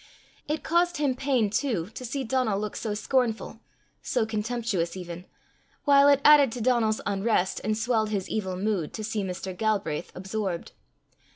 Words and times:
It 0.47 0.63
caused 0.63 0.97
him 0.97 1.13
pain 1.15 1.51
too 1.51 1.91
to 1.93 2.03
see 2.05 2.23
Donal 2.23 2.59
look 2.59 2.75
so 2.75 2.95
scornful, 2.95 3.59
so 4.01 4.25
contemptuous 4.25 4.97
even; 4.97 5.25
while 5.85 6.07
it 6.07 6.21
added 6.25 6.51
to 6.53 6.59
Donal's 6.61 7.01
unrest, 7.05 7.61
and 7.63 7.77
swelled 7.77 8.09
his 8.09 8.27
evil 8.27 8.55
mood, 8.57 8.93
to 8.95 9.03
see 9.03 9.23
Mr. 9.23 9.55
Galbraith 9.55 10.11
absorbed. 10.15 10.71